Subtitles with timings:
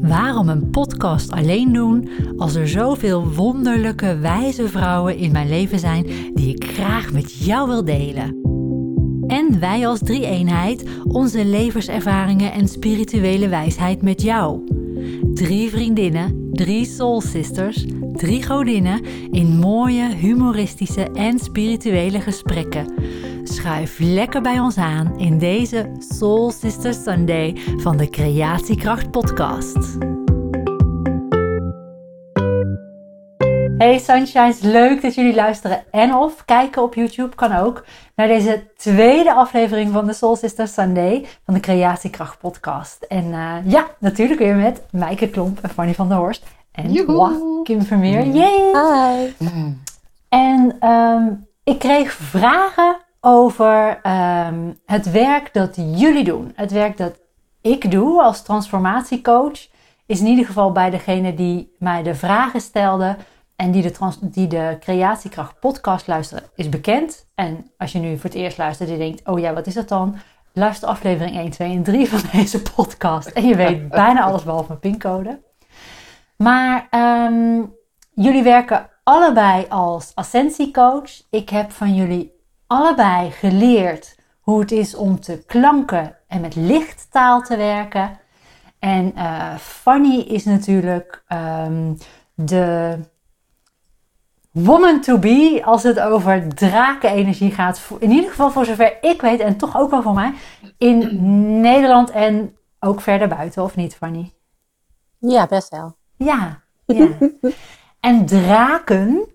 [0.00, 6.06] Waarom een podcast alleen doen als er zoveel wonderlijke, wijze vrouwen in mijn leven zijn
[6.34, 8.40] die ik graag met jou wil delen?
[9.26, 14.60] En wij als drie-eenheid onze levenservaringen en spirituele wijsheid met jou.
[15.34, 22.94] Drie vriendinnen, drie soul sisters, drie godinnen in mooie, humoristische en spirituele gesprekken.
[23.44, 29.96] Schuif lekker bij ons aan in deze Soul Sisters Sunday van de Creatiekracht Podcast.
[33.78, 37.84] Hey Sunshines, leuk dat jullie luisteren en of kijken op YouTube kan ook
[38.16, 43.02] naar deze tweede aflevering van de Soul Sisters Sunday van de Creatiekracht Podcast.
[43.02, 47.62] En uh, ja, natuurlijk weer met Maaike Klomp en Fanny van der Horst en moi,
[47.62, 48.26] Kim Vermeer.
[48.26, 48.72] Yay!
[48.72, 49.32] Hi.
[50.28, 52.96] En um, ik kreeg vragen
[53.26, 54.00] over
[54.46, 56.52] um, het werk dat jullie doen.
[56.54, 57.20] Het werk dat
[57.60, 59.68] ik doe als transformatiecoach
[60.06, 63.16] is in ieder geval bij degene die mij de vragen stelde
[63.56, 67.26] en die de, trans die de Creatiekracht podcast luisteren, is bekend.
[67.34, 69.74] En als je nu voor het eerst luistert en je denkt, oh ja, wat is
[69.74, 70.16] dat dan?
[70.52, 73.28] Luister aflevering 1, 2 en 3 van deze podcast.
[73.28, 75.40] En je weet bijna alles behalve mijn pincode.
[76.36, 77.74] Maar um,
[78.10, 81.10] jullie werken allebei als ascensiecoach.
[81.30, 82.33] Ik heb van jullie
[82.66, 88.18] allebei geleerd hoe het is om te klanken en met lichttaal te werken.
[88.78, 91.96] En uh, Fanny is natuurlijk um,
[92.34, 92.98] de
[94.50, 97.90] woman to be als het over drakenenergie gaat.
[97.98, 100.32] In ieder geval voor zover ik weet en toch ook wel voor mij.
[100.78, 101.18] In
[101.60, 104.32] Nederland en ook verder buiten, of niet Fanny?
[105.18, 105.96] Ja, best wel.
[106.16, 107.08] Ja, ja.
[108.00, 109.33] en draken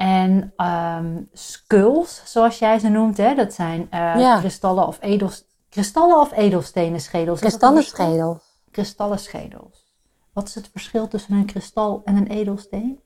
[0.00, 3.34] en um, skulls, zoals jij ze noemt, hè?
[3.34, 4.38] dat zijn uh, ja.
[4.38, 7.40] kristallen, of edels, kristallen of edelstenen schedels.
[7.40, 8.42] Kristallen schedels.
[8.70, 9.92] Kristallen schedels.
[10.32, 13.00] Wat is het verschil tussen een kristal en een edelsteen?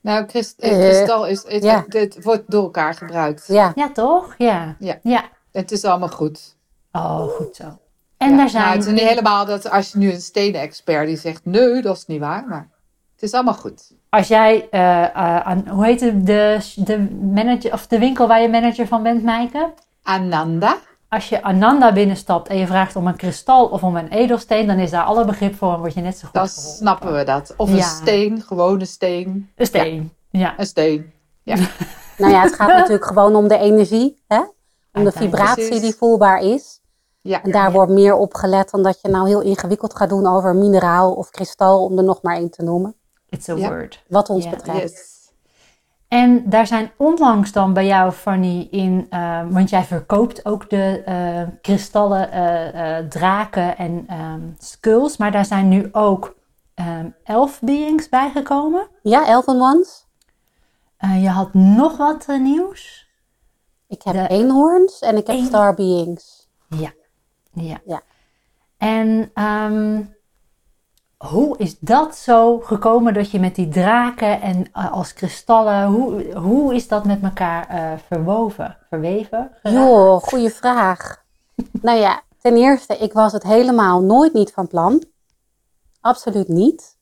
[0.00, 1.84] Nou, christ, uh, kristal is, het, ja.
[1.88, 3.46] het, wordt door elkaar gebruikt.
[3.46, 4.34] Ja, ja toch?
[4.38, 4.76] Ja.
[4.78, 4.98] ja.
[5.02, 5.24] ja.
[5.52, 6.56] Het is allemaal goed.
[6.92, 7.78] Oh, goed zo.
[8.16, 8.62] En ja, daar zijn...
[8.62, 11.96] Nou, het is niet helemaal dat als je nu een stenen-expert die zegt, nee, dat
[11.96, 12.70] is niet waar, maar
[13.20, 13.92] het is allemaal goed.
[14.08, 16.98] Als jij, uh, uh, aan, hoe heet het, de, de,
[17.32, 19.72] manager, of de winkel waar je manager van bent, Maaike?
[20.02, 20.76] Ananda.
[21.08, 24.78] Als je Ananda binnenstapt en je vraagt om een kristal of om een edelsteen, dan
[24.78, 27.54] is daar alle begrip voor en word je net zo goed Dan snappen we dat.
[27.56, 27.76] Of ja.
[27.76, 29.50] een steen, gewone steen.
[29.56, 30.40] Een steen, ja.
[30.40, 30.54] ja.
[30.58, 31.56] Een steen, ja.
[32.18, 34.40] nou ja, het gaat natuurlijk gewoon om de energie, hè?
[34.92, 35.80] om de vibratie Precies.
[35.80, 36.80] die voelbaar is.
[37.20, 37.42] Ja.
[37.42, 37.72] En daar ja.
[37.72, 41.30] wordt meer op gelet dan dat je nou heel ingewikkeld gaat doen over mineraal of
[41.30, 42.94] kristal, om er nog maar één te noemen.
[43.30, 44.02] It's a word.
[44.08, 44.80] Wat ons betreft.
[44.80, 45.10] Yes.
[46.08, 51.02] En daar zijn onlangs dan bij jou, Fanny, in, uh, want jij verkoopt ook de
[51.08, 56.36] uh, kristallen, uh, draken en um, skulls, maar daar zijn nu ook
[56.74, 58.88] um, elf beings bijgekomen.
[59.02, 60.06] Ja, elfen ones.
[60.98, 63.08] je had nog wat nieuws.
[63.86, 64.28] Ik heb de...
[64.28, 65.44] eenhoorns en ik heb Een...
[65.44, 66.48] star beings.
[66.68, 66.92] Ja,
[67.52, 67.80] ja.
[67.84, 68.02] ja.
[68.76, 70.14] En um,
[71.26, 76.34] hoe is dat zo gekomen dat je met die draken en uh, als kristallen, hoe,
[76.34, 79.50] hoe is dat met elkaar uh, verwoven, verweven?
[79.62, 81.24] Joh, goede vraag.
[81.82, 85.04] nou ja, ten eerste, ik was het helemaal nooit niet van plan.
[86.00, 86.98] Absoluut niet.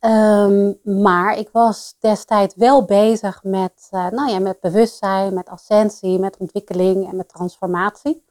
[0.00, 6.18] Um, maar ik was destijds wel bezig met, uh, nou ja, met bewustzijn, met ascensie,
[6.18, 8.24] met ontwikkeling en met transformatie.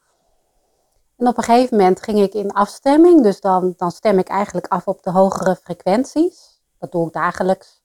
[1.17, 3.23] En op een gegeven moment ging ik in afstemming.
[3.23, 6.61] Dus dan, dan stem ik eigenlijk af op de hogere frequenties.
[6.79, 7.81] Dat doe ik dagelijks.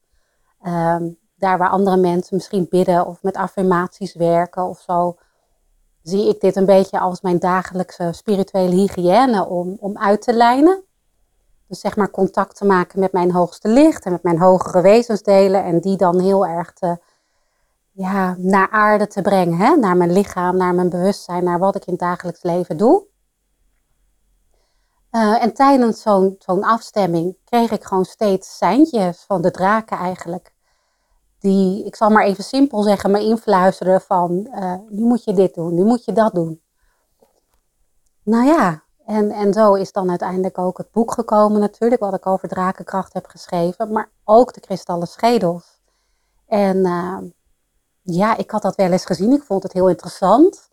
[0.66, 5.16] Um, daar waar andere mensen misschien bidden of met affirmaties werken of zo,
[6.02, 10.84] zie ik dit een beetje als mijn dagelijkse spirituele hygiëne om, om uit te lijnen.
[11.68, 15.64] Dus zeg maar contact te maken met mijn hoogste licht en met mijn hogere wezensdelen
[15.64, 16.72] en die dan heel erg
[17.92, 19.58] ja, naar aarde te brengen.
[19.58, 19.76] Hè?
[19.76, 23.10] Naar mijn lichaam, naar mijn bewustzijn, naar wat ik in het dagelijks leven doe.
[25.12, 26.02] Uh, en tijdens
[26.38, 30.52] zo'n afstemming kreeg ik gewoon steeds seintjes van de draken eigenlijk.
[31.38, 35.54] Die, ik zal maar even simpel zeggen, me influisteren van uh, nu moet je dit
[35.54, 36.62] doen, nu moet je dat doen.
[38.22, 42.26] Nou ja, en, en zo is dan uiteindelijk ook het boek gekomen natuurlijk, wat ik
[42.26, 45.80] over drakenkracht heb geschreven, maar ook de kristallen schedels.
[46.46, 47.18] En uh,
[48.02, 50.70] ja, ik had dat wel eens gezien, ik vond het heel interessant.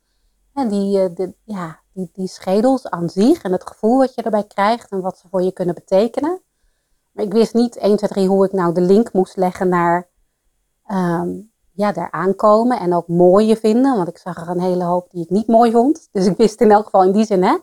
[0.54, 1.80] En die, ja,
[2.14, 5.42] die, schedels aan zich en het gevoel wat je erbij krijgt en wat ze voor
[5.42, 6.42] je kunnen betekenen.
[7.12, 10.08] Maar ik wist niet 1, 2, 3 hoe ik nou de link moest leggen naar
[10.92, 13.96] um, ja, daar aankomen en ook mooie vinden.
[13.96, 16.08] Want ik zag er een hele hoop die ik niet mooi vond.
[16.12, 17.58] Dus ik wist in elk geval in die zin hè,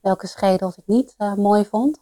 [0.00, 1.98] welke schedels ik niet uh, mooi vond.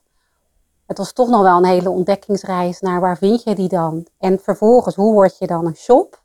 [0.87, 4.06] het was toch nog wel een hele ontdekkingsreis naar waar vind je die dan?
[4.19, 6.25] En vervolgens, hoe word je dan een shop?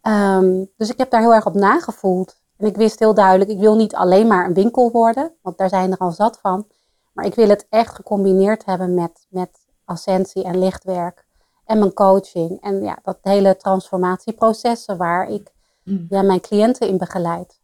[0.00, 2.40] Ehm, dus ik heb daar heel erg op nagevoeld.
[2.58, 5.68] En ik wist heel duidelijk, ik wil niet alleen maar een winkel worden, want daar
[5.68, 6.66] zijn er al zat van.
[7.12, 11.26] Maar ik wil het echt gecombineerd hebben met, met ascensie en lichtwerk.
[11.64, 12.60] En mijn coaching.
[12.60, 16.06] En ja, dat hele transformatieprocessen waar ik Mm.
[16.08, 17.60] ja, mijn cliënten in begeleid.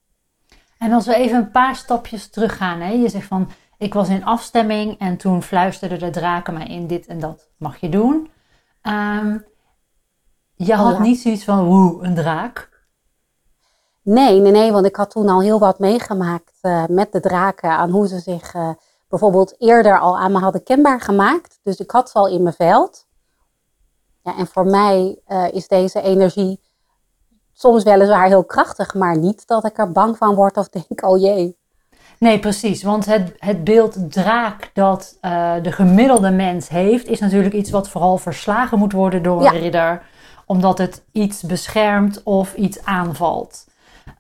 [0.79, 2.81] En als we even een paar stapjes teruggaan.
[2.81, 2.91] Hè?
[2.91, 7.07] Je zegt van, ik was in afstemming en toen fluisterden de draken mij in dit
[7.07, 8.31] en dat mag je doen.
[8.83, 9.39] Ehm,
[10.55, 11.03] je had Ja.
[11.03, 12.74] niet zoiets van, woe, een draak.
[14.05, 17.71] Nee, nee, nee, want ik had toen al heel wat meegemaakt eh, met de draken.
[17.71, 18.71] Aan hoe ze zich eh,
[19.09, 21.59] bijvoorbeeld eerder al aan me hadden kenbaar gemaakt.
[21.63, 23.07] Dus ik had ze al in mijn veld.
[24.23, 26.61] Ja, en voor mij eh, is deze energie
[27.53, 31.21] soms weliswaar heel krachtig, maar niet dat ik er bang van word of denk, oh
[31.21, 31.57] jee.
[32.19, 32.83] Nee, precies.
[32.83, 35.17] Want het, het beeld draak dat
[35.63, 39.51] de gemiddelde mens heeft, is natuurlijk iets wat vooral verslagen moet worden door een Ja.
[39.51, 40.07] ridder.
[40.47, 43.65] Omdat het iets beschermt of iets aanvalt.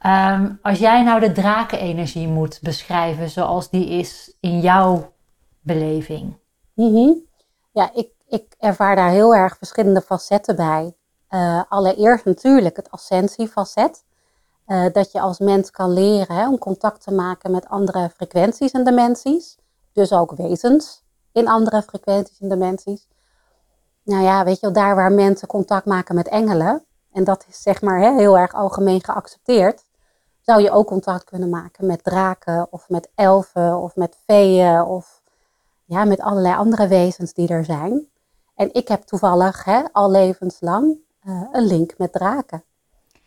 [0.04, 5.12] Ehm, als jij nou de drakenenergie moet beschrijven zoals die is in jouw
[5.60, 6.36] beleving.
[6.74, 7.12] Mhm.
[7.72, 10.94] Ja, ik, ik ervaar daar heel erg verschillende facetten bij.
[11.28, 14.04] Eh, allereerst natuurlijk het ascensiefacet.
[14.66, 18.70] Eh, dat je als mens kan leren hè, om contact te maken met andere frequenties
[18.70, 19.58] en dimensies.
[19.92, 23.08] Dus ook wezens in andere frequenties en dimensies.
[24.02, 26.84] Nou ja, weet je wel, daar waar mensen contact maken met engelen.
[27.12, 29.84] En dat is zeg maar hè, heel erg algemeen geaccepteerd.
[30.44, 35.22] Zou je ook contact kunnen maken met draken of met elfen of met feeën of
[35.84, 38.06] ja, met allerlei andere wezens die er zijn.
[38.54, 42.64] En ik heb toevallig hè, al levenslang eh, een link met draken.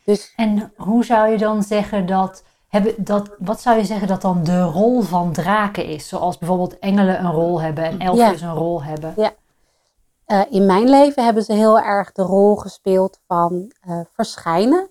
[0.05, 4.21] Dus En hoe zou je dan zeggen dat, hebben, dat, wat zou je zeggen dat
[4.21, 6.07] dan de rol van draken is?
[6.07, 9.13] Zoals bijvoorbeeld engelen een rol hebben en elfjes een rol hebben.
[10.25, 14.89] eh, in mijn leven hebben ze heel erg de rol gespeeld van eh, verschijnen.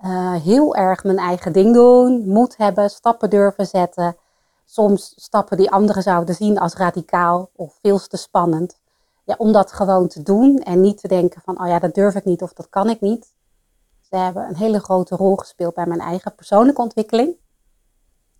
[0.00, 4.16] Eh, heel erg mijn eigen ding doen, moed hebben, stappen durven zetten.
[4.64, 8.78] Soms stappen die anderen zouden zien als radicaal of veel te spannend.
[9.24, 12.14] Ja, om dat gewoon te doen en niet te denken van, oh ja, dat durf
[12.14, 13.34] ik niet of dat kan ik niet.
[14.00, 17.36] Ze hebben een hele grote rol gespeeld bij mijn eigen persoonlijke ontwikkeling.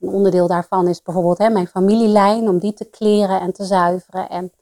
[0.00, 4.28] Een onderdeel daarvan is bijvoorbeeld hè, mijn familielijn, om die te kleren en te zuiveren.
[4.28, 4.52] En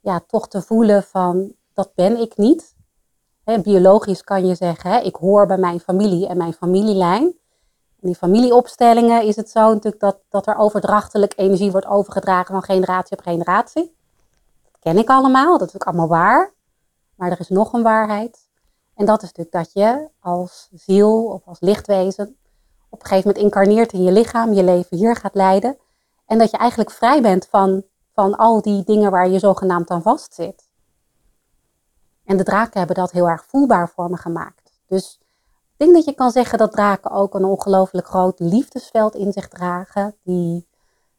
[0.00, 2.74] ja, toch te voelen van, dat ben ik niet.
[3.58, 7.22] Biologisch kan je zeggen, hè, ik hoor bij mijn familie en mijn familielijn.
[8.00, 12.62] In die familieopstellingen is het zo natuurlijk dat, dat er overdrachtelijk energie wordt overgedragen van
[12.62, 13.94] generatie op generatie.
[14.64, 16.52] Dat ken ik allemaal, dat is ook allemaal waar.
[17.14, 18.38] Maar er is nog een waarheid.
[18.94, 22.36] En dat is natuurlijk dat je als ziel of als lichtwezen
[22.90, 25.78] op een gegeven moment incarneert in je lichaam, je leven hier gaat leiden.
[26.26, 27.82] En dat je eigenlijk vrij bent van,
[28.14, 30.69] van al die dingen waar je zogenaamd aan vastzit.
[32.30, 34.72] En de draken hebben dat heel erg voelbaar voor me gemaakt.
[34.86, 35.18] Dus
[35.70, 39.48] ik denk dat je kan zeggen dat draken ook een ongelooflijk groot liefdesveld in zich
[39.48, 40.14] dragen.
[40.22, 40.66] Die,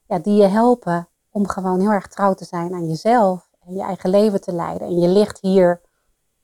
[0.07, 3.49] ja, die je helpen om gewoon heel erg trouw te zijn aan jezelf.
[3.67, 4.87] En je eigen leven te leiden.
[4.87, 5.81] En je licht hier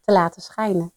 [0.01, 0.91] te laten schijnen.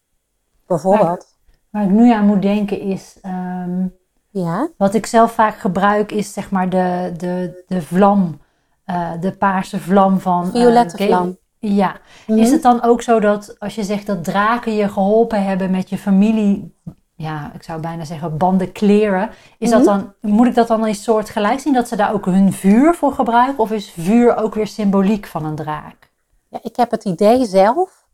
[0.67, 1.27] Bijvoorbeeld.
[1.71, 3.87] Waar ik nu aan moet denken is, ehm,
[4.31, 4.69] Ja.
[4.77, 8.41] wat ik zelf vaak gebruik is zeg maar de, de, de vlam,
[8.85, 10.45] eh, de paarse vlam van...
[10.45, 11.39] eh, Violette vlam.
[11.61, 11.97] Ja.
[12.27, 12.39] Mhm.
[12.39, 15.89] Is het dan ook zo dat als je zegt dat draken je geholpen hebben met
[15.89, 16.75] je familie,
[17.15, 19.89] ja, ik zou bijna zeggen banden kleren, is dat Mhm.
[19.89, 22.95] dan, moet ik dat dan een soort gelijk zien dat ze daar ook hun vuur
[22.95, 23.59] voor gebruiken?
[23.59, 26.11] Of is vuur ook weer symboliek van een draak?
[26.49, 28.07] Ja, ik heb het idee zelf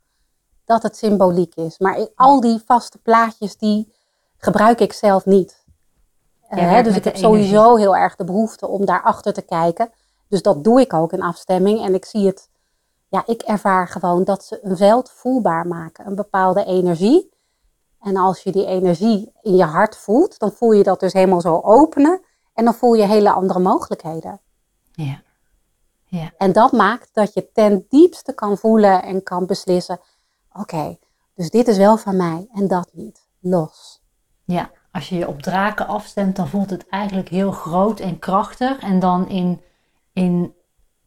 [0.65, 1.79] dat het symboliek is.
[1.79, 3.93] Maar ik- al die vaste plaatjes, die
[4.39, 5.65] gebruik ik zelf niet.
[6.49, 9.91] Eh, hè, dus ik heb sowieso heel erg de behoefte om daarachter te kijken.
[10.29, 11.85] Dus dat doe ik ook in afstemming.
[11.85, 12.49] En ik zie het,
[13.17, 16.07] ja, ik ervaar gewoon dat ze een veld voelbaar maken.
[16.07, 17.35] Een bepaalde energie.
[18.01, 21.41] En als je die energie in je hart voelt, dan voel je dat dus helemaal
[21.41, 22.21] zo openen.
[22.55, 24.41] En dan voel je hele andere mogelijkheden.
[24.93, 25.23] Ja.
[26.05, 26.33] Ja.
[26.39, 30.01] En dat maakt dat je ten diepste kan voelen en kan beslissen:
[30.53, 30.99] oké,
[31.35, 33.29] dus dit is wel van mij en dat niet.
[33.41, 34.03] Los.
[34.45, 38.79] Ja, als je je op draken afstemt, dan voelt het eigenlijk heel groot en krachtig.
[38.79, 39.61] En dan in,
[40.13, 40.55] in,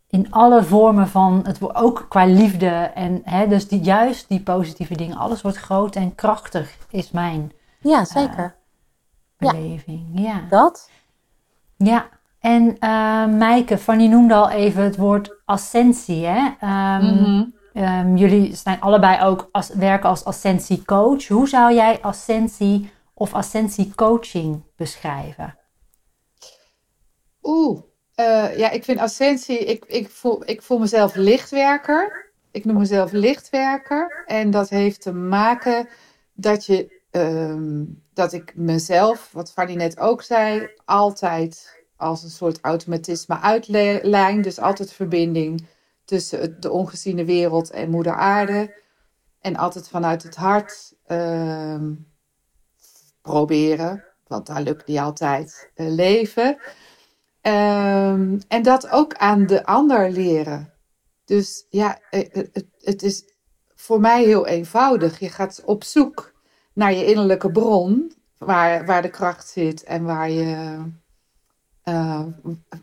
[0.10, 2.68] in alle vormen van het, ook qua liefde.
[2.96, 7.52] En hè, dus die, juist die positieve dingen, alles wordt groot en krachtig, is mijn
[7.80, 8.56] Ja, zeker.
[9.38, 9.52] Ja.
[9.52, 10.10] beleving.
[10.14, 10.42] Ja.
[10.50, 10.90] dat.
[11.78, 16.26] Ja, en eh Mijke, Fanny noemde al even het woord ascensie.
[16.26, 16.50] Hè?
[16.60, 17.46] Ehm, Mhm.
[17.74, 21.28] ehm, jullie zijn allebei ook als, werken als ascensiecoach.
[21.28, 25.58] Hoe zou jij ascensie of ascensiecoaching beschrijven?
[27.44, 27.82] Oeh,
[28.20, 32.32] Eh, ja, ik vind ascensie, ik, ik, voel, ik voel mezelf lichtwerker.
[32.52, 34.24] Ik noem mezelf lichtwerker.
[34.26, 35.88] En dat heeft te maken
[36.34, 37.84] dat, je, ehm,
[38.14, 44.42] dat ik mezelf, wat Fanny net ook zei, altijd als een soort automatisme uitlijn.
[44.42, 45.68] Dus altijd verbinding
[46.06, 48.76] tussen de ongeziene wereld en moeder aarde.
[49.42, 51.94] En altijd vanuit het hart ehm,
[53.22, 56.58] proberen, want daar lukt niet altijd, uh, leven.
[57.42, 60.74] Ehm, en dat ook aan de ander leren.
[61.26, 63.24] Dus ja, eh, het, het, is
[63.76, 65.20] voor mij heel eenvoudig.
[65.20, 66.34] Je gaat op zoek
[66.74, 70.84] naar je innerlijke bron, waar, waar de kracht zit en waar je,
[71.86, 72.26] uh,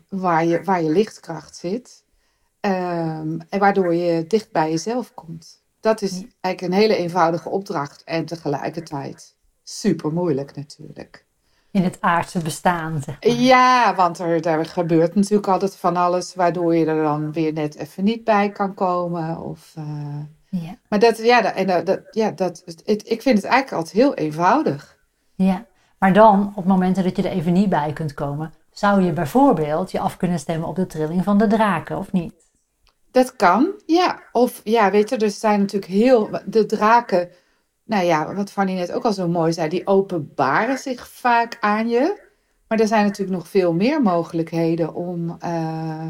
[0.09, 2.05] waar je, waar je lichtkracht zit.
[2.61, 5.63] Um, en waardoor je dicht bij jezelf komt.
[5.79, 11.26] Dat is eigenlijk een hele eenvoudige opdracht en tegelijkertijd super moeilijk natuurlijk.
[11.77, 13.33] In het aardse bestaan, zeg maar.
[13.33, 17.75] Ja, want er, er gebeurt natuurlijk altijd van alles waardoor je er dan weer net
[17.75, 19.41] even niet bij kan komen.
[19.41, 20.61] Of, uh...
[20.61, 20.75] ja.
[20.89, 24.97] Maar dat, ja, en dat, ja, dat, het, ik vind het eigenlijk altijd heel eenvoudig.
[25.35, 25.65] Ja,
[25.99, 29.91] maar dan, op momenten dat je er even niet bij kunt komen, zou je bijvoorbeeld
[29.91, 32.33] je af kunnen stemmen op de trilling van de draken, of niet?
[33.11, 34.19] Dat kan, ja.
[34.31, 36.29] Of ja, weet je, er zijn natuurlijk heel.
[36.45, 37.29] De draken,
[37.87, 41.89] nou ja, wat Fanny net ook al zo mooi zei, die openbaren zich vaak aan
[41.89, 42.25] je.
[42.67, 46.07] Maar er zijn natuurlijk nog veel meer mogelijkheden om, uh,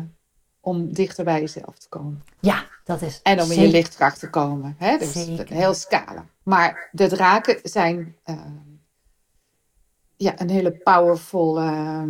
[0.59, 2.23] om dichter bij jezelf te komen.
[2.39, 3.19] Ja, dat is.
[3.23, 4.75] En om in je lichtkracht te komen.
[4.77, 4.97] Hè?
[4.97, 6.25] Dus een heel scala.
[6.43, 8.35] Maar de draken zijn uh,
[10.15, 12.03] ja, een hele powerful uh,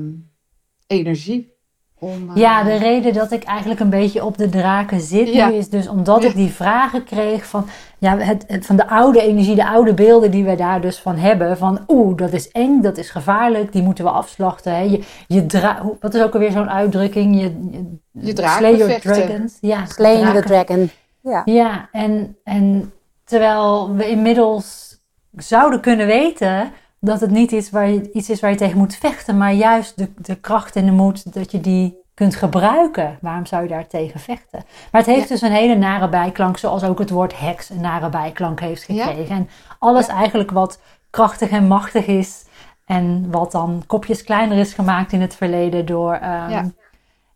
[0.87, 1.56] energie.
[1.99, 5.69] Om, ja, de reden dat ik eigenlijk een beetje op de draken zit nu is
[5.69, 7.65] dus omdat ik die vragen kreeg van,
[7.97, 11.57] ja, het, van de oude energie, de oude beelden die we daar dus van hebben.
[11.57, 14.75] Van oeh, dat is eng, dat is gevaarlijk, die moeten we afslachten.
[14.75, 14.81] Hè.
[14.81, 17.35] Je, je dra wat is ook alweer zo'n uitdrukking?
[17.35, 19.57] Je, je, je slay your dragons.
[19.61, 20.89] Ja, Slaying the dragon.
[21.21, 24.99] Ja, ja en, en terwijl we inmiddels
[25.35, 28.95] zouden kunnen weten dat het niet is waar je, iets is waar je tegen moet
[28.95, 33.17] vechten, maar juist de, de kracht en de moed dat je die kunt gebruiken.
[33.21, 34.65] Waarom zou je daar tegen vechten?
[34.91, 38.09] Maar het heeft dus een hele nare bijklank, zoals ook het woord heks een nare
[38.09, 39.35] bijklank heeft gekregen.
[39.35, 39.49] En
[39.79, 42.45] alles eigenlijk wat krachtig en machtig is
[42.85, 46.71] en wat dan kopjes kleiner is gemaakt in het verleden door, um, ja.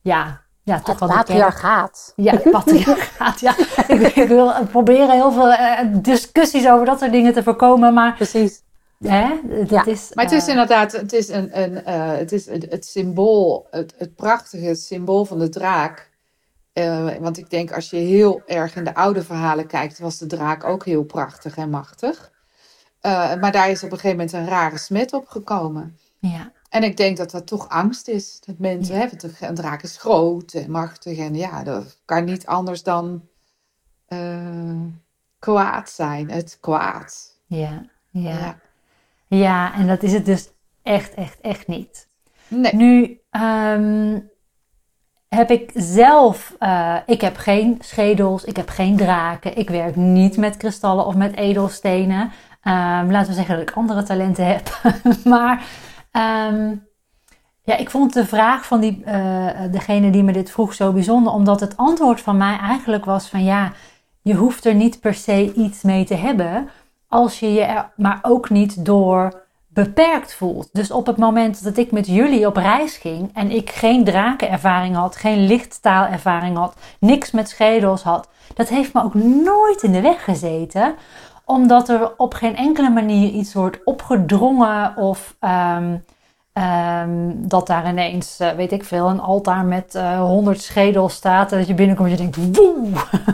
[0.01, 0.39] ja.
[0.63, 2.13] Ja, toch het patriarchaat.
[2.15, 3.39] Ja, het patriarchaat.
[3.39, 3.55] ja.
[4.13, 7.93] ik, wil proberen heel veel uh, discussies over dat soort dingen te voorkomen.
[7.93, 8.61] Maar Precies.
[9.03, 9.39] Hè?
[9.67, 9.85] ja.
[9.85, 12.85] is, maar het is eh, inderdaad, het is, een, een, uh, het, is het, het,
[12.85, 16.09] symbool, het, het prachtige symbool van de draak.
[16.73, 20.25] Uh, want ik denk als je heel erg in de oude verhalen kijkt, was de
[20.25, 22.31] draak ook heel prachtig en machtig.
[23.01, 25.97] maar daar is op een gegeven moment een rare smet op gekomen.
[26.19, 26.51] Ja.
[26.69, 28.39] En ik denk dat dat toch angst is.
[28.45, 29.09] Dat mensen, ja.
[29.09, 31.17] hè, een draak is groot en machtig.
[31.17, 33.27] En ja, dat kan niet anders dan
[35.39, 36.31] kwaad zijn.
[36.31, 37.39] Het kwaad.
[37.47, 37.85] ja.
[38.09, 38.29] ja.
[38.29, 38.59] ja.
[39.37, 40.49] Ja, en dat is het dus
[40.83, 42.09] echt, echt, echt niet.
[42.47, 42.75] Nee.
[42.75, 44.29] Nu um,
[45.27, 50.37] heb ik zelf, uh, ik heb geen schedels, ik heb geen draken, ik werk niet
[50.37, 52.21] met kristallen of met edelstenen.
[52.21, 54.81] Um, laten we zeggen dat ik andere talenten heb.
[55.33, 55.63] maar
[56.51, 56.87] um,
[57.63, 61.33] ja, ik vond de vraag van die, uh, degene die me dit vroeg zo bijzonder,
[61.33, 63.71] omdat het antwoord van mij eigenlijk was van ja,
[64.21, 66.69] je hoeft er niet per se iets mee te hebben
[67.11, 70.69] als je je er maar ook niet door beperkt voelt.
[70.71, 74.95] Dus op het moment dat ik met jullie op reis ging en ik geen drakenervaring
[74.95, 80.01] had, geen lichttaalervaring had, niks met schedels had, dat heeft me ook nooit in de
[80.01, 80.95] weg gezeten,
[81.45, 86.03] omdat er op geen enkele manier iets wordt opgedrongen of um,
[86.53, 91.51] um, dat daar ineens, uh, weet ik veel, een altaar met uh, honderd schedels staat
[91.51, 92.87] en dat je binnenkomt en je denkt, woe!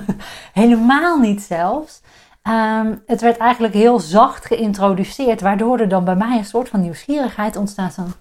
[0.53, 2.01] helemaal niet zelfs.
[2.49, 6.81] Um, het werd eigenlijk heel zacht geïntroduceerd, waardoor er dan bij mij een soort van
[6.81, 7.93] nieuwsgierigheid ontstaat.
[7.93, 8.13] Van,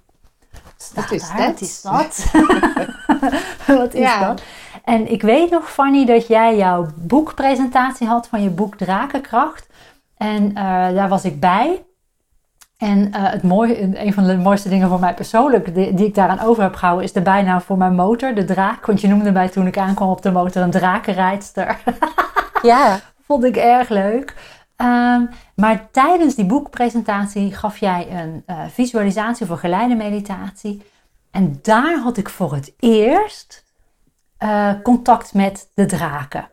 [0.95, 1.47] wat is daar?
[1.47, 2.31] Wat is dat?
[3.81, 4.27] wat is ja.
[4.27, 4.43] dat?
[4.85, 9.67] En ik weet nog, Fanny, dat jij jouw boekpresentatie had van je boek Drakenkracht.
[10.17, 10.55] En uh,
[10.95, 11.85] daar was ik bij.
[12.77, 16.15] En uh, het mooie, een van de mooiste dingen voor mij persoonlijk, die, die, ik
[16.15, 18.87] daaraan over heb gehouden, is de bijnaam voor mijn motor, de draak.
[18.87, 21.79] Want je noemde mij toen ik aankwam op de motor een drakenrijdster.
[22.63, 23.01] ja.
[23.27, 24.35] Vond ik erg leuk.
[24.77, 30.83] Um, maar tijdens die boekpresentatie gaf jij een uh, visualisatie voor geleide meditatie.
[31.31, 33.65] En daar had ik voor het eerst
[34.39, 36.49] uh, contact met de draken.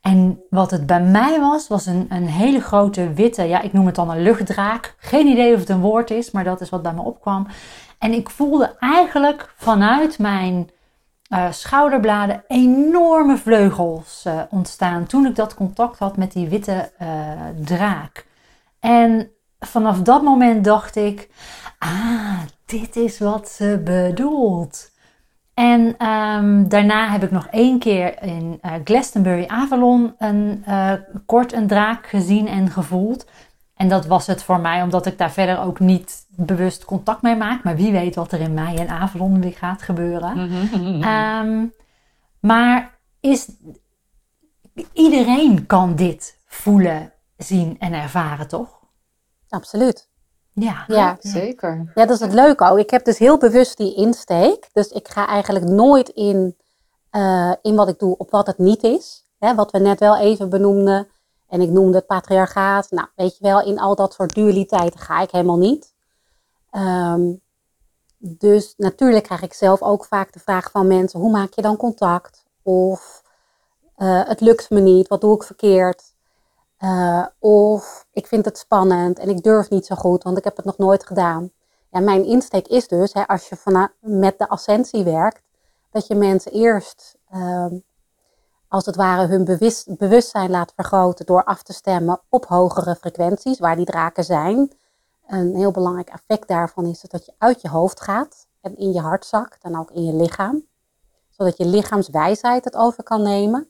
[0.00, 3.86] En wat het bij mij was, was een, een hele grote witte, ja, ik noem
[3.86, 4.94] het dan een luchtdraak.
[4.98, 7.46] Geen idee of het een woord is, maar dat is wat bij me opkwam.
[7.98, 10.70] En ik voelde eigenlijk vanuit mijn
[11.28, 17.08] eh, schouderbladen enorme vleugels eh, ontstaan toen ik dat contact had met die witte eh,
[17.64, 18.26] draak.
[18.80, 21.28] En vanaf dat moment dacht ik,
[21.78, 24.90] ah, dit is wat ze bedoelt.
[25.54, 30.64] En ehm, daarna heb ik nog één keer in Glastonbury Avalon een,
[31.26, 33.26] kort een draak gezien en gevoeld.
[33.76, 37.36] En dat was het voor mij, omdat ik daar verder ook niet bewust contact mee
[37.36, 37.64] maak.
[37.64, 40.38] Maar wie weet wat er in mei en Avalon weer gaat gebeuren.
[41.08, 41.74] um,
[42.40, 43.48] maar is,
[44.92, 48.80] iedereen kan dit voelen, zien en ervaren, toch?
[49.48, 50.08] Absoluut.
[50.52, 51.92] Ja, ja, zeker.
[51.94, 52.78] Ja, dat is het leuke ook.
[52.78, 54.68] Ik heb dus heel bewust die insteek.
[54.72, 56.56] Dus ik ga eigenlijk nooit in,
[57.10, 59.26] uh, in wat ik doe op wat het niet is.
[59.38, 61.08] Hè, wat we net wel even benoemden
[61.48, 62.90] en ik noemde het patriarchaat.
[62.90, 65.94] Nou, weet je wel, in al dat soort dualiteiten ga ik helemaal niet.
[66.76, 67.40] Um,
[68.18, 71.76] dus natuurlijk krijg ik zelf ook vaak de vraag van mensen: hoe maak je dan
[71.76, 72.44] contact?
[72.62, 73.22] Of
[73.98, 76.14] uh, het lukt me niet, wat doe ik verkeerd?
[76.80, 80.56] Uh, of ik vind het spannend en ik durf niet zo goed, want ik heb
[80.56, 81.50] het nog nooit gedaan.
[81.90, 85.42] Ja, mijn insteek is dus, hè, als je met de ascensie werkt,
[85.90, 87.66] dat je mensen eerst uh,
[88.68, 93.58] als het ware hun bewust, bewustzijn laat vergroten door af te stemmen op hogere frequenties,
[93.58, 94.72] waar die draken zijn.
[95.26, 99.00] Een heel belangrijk effect daarvan is dat je uit je hoofd gaat en in je
[99.00, 100.64] hart zakt en ook in je lichaam.
[101.30, 103.68] Zodat je lichaamswijsheid het over kan nemen.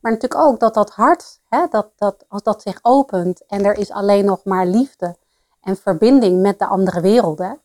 [0.00, 3.78] Maar natuurlijk ook dat dat hart, hè, dat, dat, als dat zich opent en er
[3.78, 5.16] is alleen nog maar liefde
[5.60, 7.60] en verbinding met de andere werelden,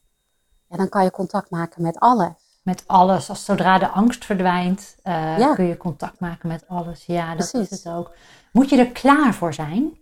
[0.67, 3.29] ja, dan kan je contact maken met alles met alles.
[3.29, 7.05] Als zodra de angst verdwijnt, uh, kun je contact maken met alles.
[7.05, 8.11] Ja, dat is het ook.
[8.51, 9.97] Moet je er klaar voor zijn?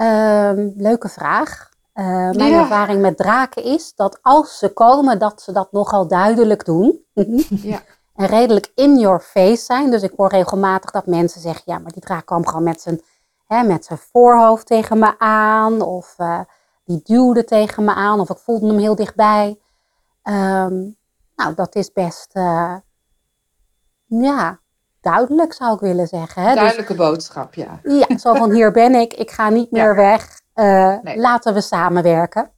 [0.00, 1.68] Um, leuke vraag.
[1.94, 6.64] Uh, mijn ervaring met draken is dat als ze komen, dat ze dat nogal duidelijk
[6.64, 7.04] doen.
[7.48, 7.80] ja.
[8.14, 9.90] En redelijk in your face zijn.
[9.90, 13.00] Dus ik hoor regelmatig dat mensen zeggen: ja, maar die draak kwam gewoon met zijn,
[13.46, 15.80] hè, met zijn voorhoofd tegen me aan.
[15.80, 16.40] Of uh,
[16.84, 18.20] die duwde tegen me aan.
[18.20, 19.58] Of ik voelde hem heel dichtbij.
[20.22, 20.96] Um,
[21.36, 22.74] nou, dat is best, uh,
[24.06, 24.60] ja,
[25.10, 26.42] duidelijk zou ik willen zeggen.
[26.42, 26.48] Hè?
[26.48, 27.80] Dus Duidelijke boodschap, ja.
[27.82, 32.50] Ja, zo van hier ben ik, ik ga niet meer weg, uh, laten we samenwerken.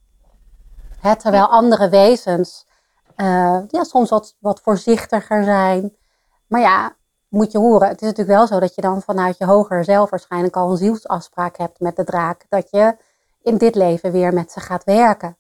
[1.01, 2.67] Hè, terwijl andere wezens
[3.17, 5.97] uh, ja, soms wat, wat voorzichtiger zijn.
[6.47, 6.97] Maar ja,
[7.29, 10.11] moet je horen, het is natuurlijk wel zo dat je dan vanuit je hoger zelf
[10.11, 12.47] waarschijnlijk al een zielsafspraak hebt met de draak.
[12.49, 12.97] Dat je
[13.43, 15.37] in dit leven weer met ze gaat werken.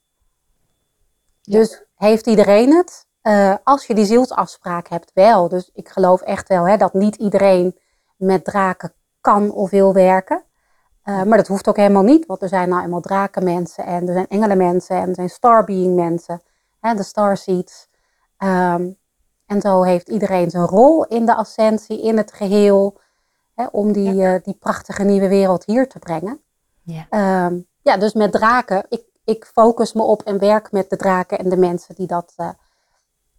[1.42, 3.06] Dus heeft iedereen het?
[3.22, 5.48] Uh, als je die zielsafspraak hebt, wel.
[5.48, 7.78] Dus ik geloof echt wel hè, dat niet iedereen
[8.16, 10.44] met draken kan of wil werken.
[11.04, 14.12] Uh, maar dat hoeft ook helemaal niet, want er zijn nou eenmaal drakenmensen en er
[14.12, 16.42] zijn engelenmensen en er zijn starbeing mensen,
[16.80, 17.88] hè, de starseeds.
[18.38, 18.98] Um,
[19.46, 23.00] en zo heeft iedereen zijn rol in de ascensie, in het geheel,
[23.54, 24.34] hè, om die, ja.
[24.34, 26.40] uh, die prachtige nieuwe wereld hier te brengen.
[26.82, 27.46] Ja.
[27.46, 31.38] Um, ja, dus met draken, ik, ik focus me op en werk met de draken
[31.38, 32.34] en de mensen die dat,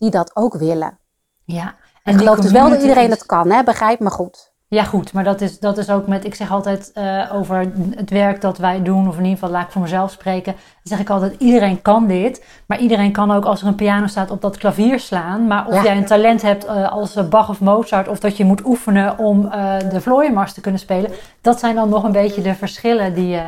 [0.01, 0.97] die dat ook willen.
[1.45, 1.75] Ja.
[2.03, 3.63] En ik geloof dus wel dat iedereen het kan, hè?
[3.63, 4.51] begrijp me goed.
[4.67, 8.09] Ja, goed, maar dat is, dat is ook met, ik zeg altijd uh, over het
[8.09, 10.99] werk dat wij doen, of in ieder geval laat ik voor mezelf spreken, dan zeg
[10.99, 14.41] ik altijd, iedereen kan dit, maar iedereen kan ook als er een piano staat op
[14.41, 15.47] dat klavier slaan.
[15.47, 15.83] Maar of ja.
[15.83, 19.45] jij een talent hebt uh, als Bach of Mozart, of dat je moet oefenen om
[19.45, 21.11] uh, de vlooienmars te kunnen spelen,
[21.41, 23.41] dat zijn dan nog een beetje de verschillen die,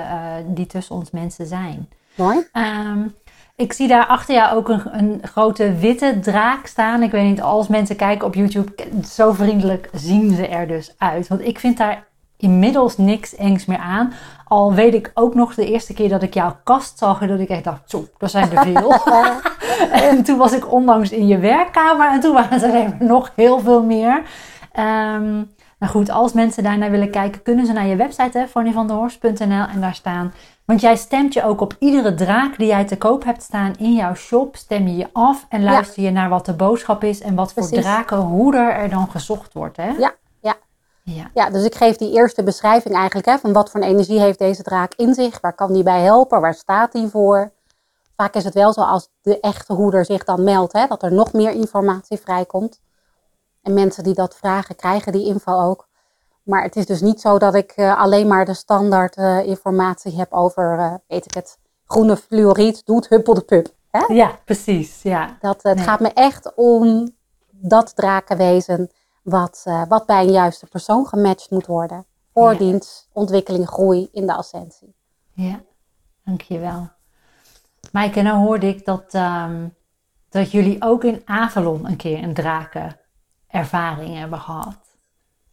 [0.45, 1.89] die tussen ons mensen zijn.
[2.15, 2.47] Mooi.
[2.53, 3.15] Um,
[3.55, 7.03] ik zie daar achter jou ook een, een, grote witte draak staan.
[7.03, 8.71] Ik weet niet, als mensen kijken op YouTube,
[9.05, 11.27] zo vriendelijk zien ze er dus uit.
[11.27, 12.03] Want ik vind daar
[12.37, 14.13] inmiddels niks engs meer aan.
[14.47, 17.39] Al weet ik ook nog de eerste keer dat ik jouw kast zag en dat
[17.39, 18.93] ik echt dacht, zo, dat zijn er veel.
[20.09, 23.83] en toen was ik onlangs in je werkkamer en toen waren er nog heel veel
[23.83, 24.21] meer.
[24.79, 25.51] Um,
[25.83, 29.81] nou goed, als mensen daarnaar willen kijken, kunnen ze naar je website, hè, vonnyvanderhorst.nl en
[29.81, 30.33] daar staan
[30.65, 33.93] want jij stemt je ook op iedere draak die jij te koop hebt staan in
[33.93, 34.55] jouw shop.
[34.55, 36.09] Stem je je af en luister ja.
[36.09, 37.85] je naar wat de boodschap is en wat voor Precies.
[37.85, 39.77] draken, hoe er dan gezocht wordt.
[39.77, 39.89] Hè?
[39.89, 40.55] Ja, ja.
[41.03, 41.29] Ja.
[41.33, 44.63] ja, dus ik geef die eerste beschrijving eigenlijk hè, van wat voor energie heeft deze
[44.63, 45.41] draak in zich.
[45.41, 46.41] Waar kan die bij helpen?
[46.41, 47.51] Waar staat die voor?
[48.15, 51.13] Vaak is het wel zo als de echte hoeder zich dan meldt, hè, dat er
[51.13, 52.81] nog meer informatie vrijkomt.
[53.63, 55.87] En mensen die dat vragen, krijgen die info ook.
[56.43, 60.17] Maar het is dus niet zo dat ik uh, alleen maar de standaard uh, informatie
[60.17, 63.73] heb over, uh, weet ik het, groene fluoriet doet huppel de pup.
[63.91, 64.13] Hè?
[64.13, 65.01] Ja, precies.
[65.01, 65.37] Ja.
[65.41, 65.85] Dat, het nee.
[65.85, 67.15] gaat me echt om
[67.51, 72.05] dat drakenwezen wat, wat bij een juiste persoon gematcht moet worden.
[72.33, 72.79] Voor ja.
[73.11, 74.95] ontwikkeling, groei in de ascensie.
[75.33, 75.61] Ja,
[76.25, 76.89] dankjewel.
[77.91, 79.75] Maaike, nou hoorde ik dat, um,
[80.29, 82.33] dat jullie ook in Avalon een keer een
[83.53, 84.79] drakenervaring hebben gehad.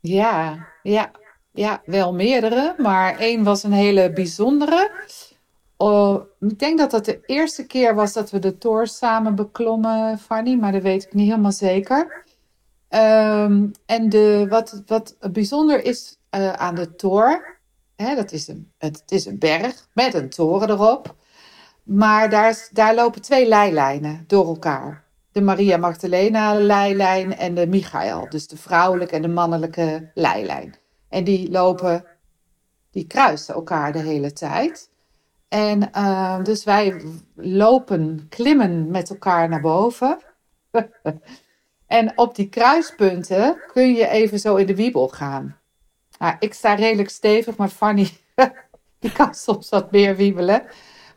[0.01, 1.11] Ja, ja,
[1.53, 4.91] ja, wel meerdere, maar één was een hele bijzondere.
[5.77, 10.19] Oh, ik denk dat dat de eerste keer was dat we de tour samen beklommen,
[10.19, 12.25] Fanny, maar dat weet ik niet helemaal zeker.
[12.89, 17.59] Ehm, en de, wat, wat bijzonder is uh, aan de tour,
[17.97, 21.15] hè, dat is een, het, het is een berg met een toren erop.
[21.83, 25.10] Maar daar, daar lopen twee leilijnen door elkaar.
[25.33, 28.29] De Maria Magdalena leilijn en de Michael.
[28.29, 30.75] Dus de vrouwelijke en de mannelijke leilijn.
[31.09, 32.05] En die lopen,
[32.91, 34.91] die kruisen elkaar de hele tijd.
[35.49, 37.03] En uh, dus wij
[37.35, 40.19] lopen, klimmen met elkaar naar boven.
[41.87, 45.57] en op die kruispunten kun je even zo in de wiebel gaan.
[46.19, 48.11] Nou, ik sta redelijk stevig, maar Fanny
[49.01, 50.63] die kan soms wat meer wiebelen.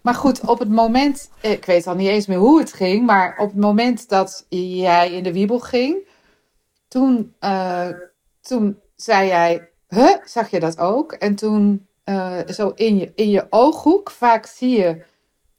[0.04, 3.38] Maar goed, op het moment, ik weet al niet eens meer hoe het ging, maar
[3.38, 6.08] op het moment dat jij in de wiebel ging,
[6.88, 7.90] toen, uh,
[8.42, 11.12] toen zei jij, huh, zag je dat ook?
[11.12, 15.04] En toen uh, zo in je, in je ooghoek, vaak zie je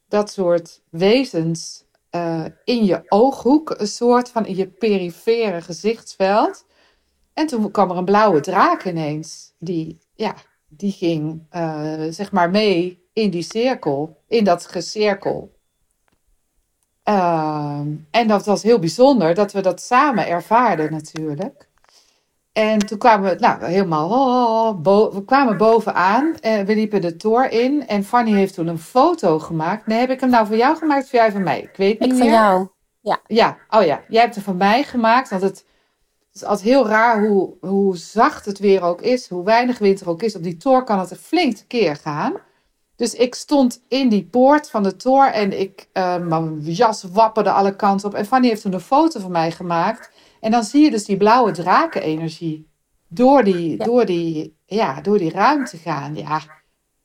[0.08, 6.66] dat soort wezens uh, in je ooghoek, een soort van in je perifere gezichtsveld.
[7.34, 10.34] En toen kwam er een blauwe draak ineens, die, ja,
[10.68, 11.46] die ging
[12.10, 15.52] zeg maar mee in die cirkel, in dat gecirkel.
[17.08, 21.68] Uh, en dat was heel bijzonder dat we dat samen ervaarden natuurlijk.
[22.52, 26.34] En toen kwamen we nou, helemaal, oh, bo we kwamen bovenaan.
[26.40, 27.86] En we liepen de tour in.
[27.86, 29.86] En Fanny heeft toen een foto gemaakt.
[29.86, 31.60] Nee, heb ik hem nou voor jou gemaakt of jij van mij?
[31.60, 32.24] Ik weet niet ik meer.
[32.24, 32.68] van jou,
[33.00, 33.20] ja.
[33.26, 34.00] Ja, oh ja.
[34.08, 35.28] Jij hebt hem van mij gemaakt.
[35.30, 35.56] Want het,
[36.26, 39.28] het is altijd heel raar hoe, hoe zacht het weer ook is.
[39.28, 40.36] Hoe weinig wind er ook is.
[40.36, 42.34] Op die tour kan het een flink keer gaan.
[42.96, 47.50] Dus ik stond in die poort van de toren en ik, uh, mijn jas wapperde
[47.50, 48.14] alle kanten op.
[48.14, 50.10] En Fanny heeft toen een foto van mij gemaakt.
[50.40, 52.70] En dan zie je dus die blauwe drakenenergie
[53.08, 53.84] door die, ja.
[53.84, 56.14] door die, ja, door die ruimte gaan.
[56.14, 56.40] Ja,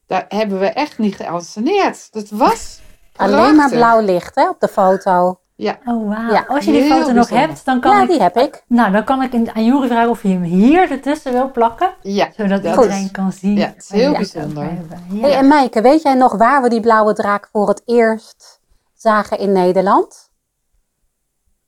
[0.07, 2.11] daar hebben we echt niet geanceneerd.
[2.11, 2.79] Dat was
[3.15, 5.39] Alleen maar blauw licht hè, op de foto.
[5.59, 5.79] Ja.
[5.85, 6.31] Oh, wow.
[6.31, 8.09] Ja, Als je die foto nog hebt, dan kan ja, ik...
[8.09, 8.63] die heb ik.
[8.67, 11.93] Nou, dan kan ik aan Juri vragen of je hem hier ertussen wil plakken.
[12.01, 12.29] Ja.
[12.35, 13.57] Zodat iedereen kan zien.
[13.57, 14.63] Ja, het is heel bijzonder.
[14.63, 15.21] Ja.
[15.21, 18.59] Hey, en Maaike, weet jij nog waar we die blauwe draak voor het eerst
[18.93, 20.31] zagen in Nederland?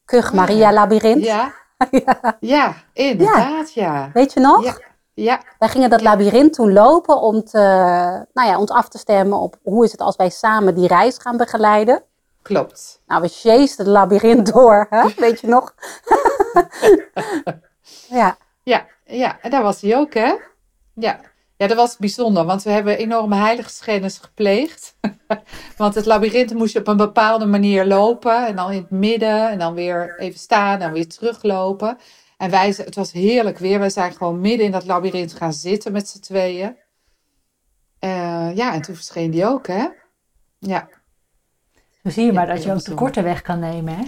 [0.06, 1.26] Kug Maria Labyrinth.
[1.92, 2.38] Ja.
[2.40, 2.74] ja.
[2.94, 4.10] inderdaad, ja.
[4.14, 4.64] Weet je nog?
[4.64, 4.78] Ja.
[5.14, 5.42] ja.
[5.60, 7.58] Wij gingen dat labyrint toen lopen om, te,
[8.34, 11.18] nou ja, om af te stemmen op hoe is het als wij samen die reis
[11.18, 12.04] gaan begeleiden.
[12.42, 13.02] Klopt.
[13.08, 15.08] Nou, we chasten het labyrint door, hè?
[15.18, 15.74] weet je nog?
[18.20, 18.38] ja.
[18.64, 20.36] Ja, ja, en daar was hij ook, hè?
[20.94, 21.20] Ja.
[21.58, 24.96] ja, dat was bijzonder, want we hebben enorme heiligschennis gepleegd.
[25.78, 28.48] want het labyrint moest je op een bepaalde manier lopen.
[28.48, 31.98] En dan in het midden, en dan weer even staan en weer teruglopen.
[32.38, 33.80] En wij, het was heerlijk weer.
[33.80, 36.76] Wij zijn gewoon midden in dat labyrint gaan zitten met z'n tweeën.
[38.00, 39.88] Uh, ja, en toen verscheen die ook, hè?
[40.60, 40.90] Ja.
[42.04, 44.04] Zo zie je maar dat je ook de korte weg kan nemen, hè?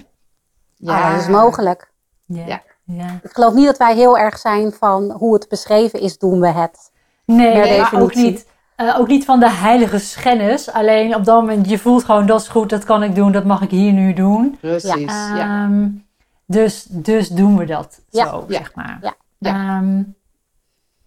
[0.76, 1.92] Ja, ah, dat is mogelijk.
[2.26, 2.62] Ja.
[2.84, 3.20] ja.
[3.24, 6.48] Ik geloof niet dat wij heel erg zijn van hoe het beschreven is, doen we
[6.48, 6.92] het.
[7.26, 10.72] Nee, nee maar ook niet, uh, ook niet van de heilige schennis.
[10.72, 13.46] Alleen op dat moment, je voelt gewoon, dat is goed, dat kan ik doen, dat
[13.46, 14.58] mag ik hier nu doen.
[14.60, 15.36] Precies, ja.
[15.36, 15.64] ja.
[15.64, 16.06] Um,
[16.46, 18.28] dus, dus doen we dat Ja.
[18.28, 18.98] zo, zeg maar.
[19.02, 19.16] Ja.
[19.38, 19.52] Ja.
[19.54, 19.96] Ehm,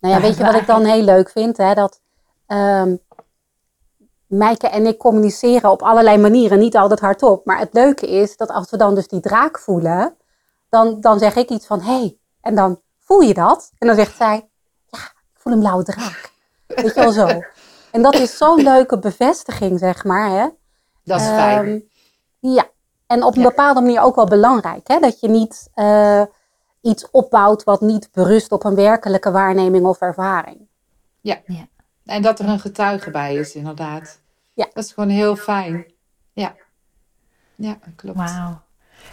[0.00, 1.56] Nou ja, Ja, weet je wat ik dan heel leuk vind?
[1.56, 1.74] Hè?
[1.74, 2.00] Dat
[2.46, 2.94] ehm
[4.26, 7.44] Mijke en ik communiceren op allerlei manieren, niet altijd hardop.
[7.44, 10.16] Maar het leuke is dat als we dan dus die draak voelen,
[10.68, 13.70] dan, dan zeg ik iets van, hé, hey, en dan voel je dat?
[13.78, 14.48] En dan zegt zij,
[14.86, 16.30] ja, ik voel een blauwe draak.
[16.66, 17.28] Weet je wel zo.
[17.90, 20.30] En dat is zo'n leuke bevestiging, zeg maar.
[20.30, 20.48] Hè?
[21.04, 21.84] Dat is Ehm, fijn.
[22.38, 22.64] Ja,
[23.06, 23.48] en op een Ja.
[23.48, 24.88] bepaalde manier ook wel belangrijk.
[24.88, 24.98] Hè?
[24.98, 26.22] Dat je niet eh,
[26.80, 30.68] iets opbouwt wat niet berust op een werkelijke waarneming of ervaring.
[32.06, 34.20] En dat er een getuige bij is, inderdaad.
[34.52, 34.66] Ja.
[34.72, 35.86] Dat is gewoon heel fijn.
[36.32, 36.54] Ja.
[37.54, 38.16] Ja, klopt.
[38.16, 38.60] Wauw.